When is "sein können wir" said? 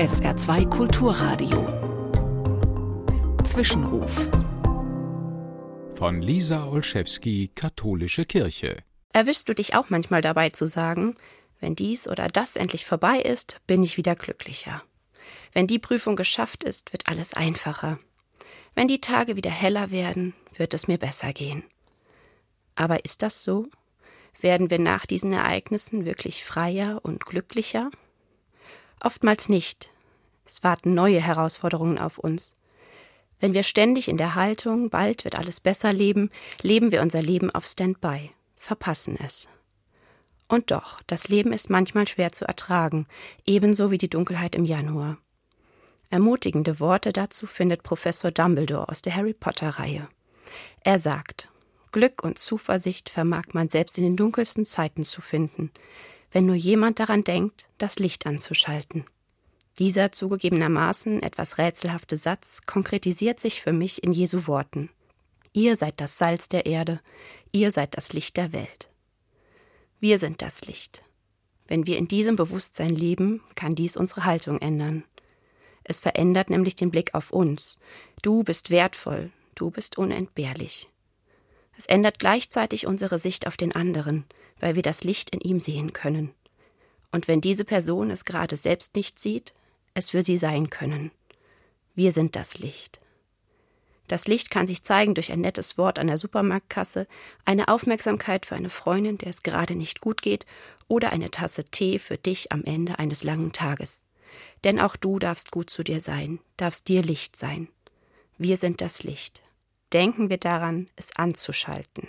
90.36-92.12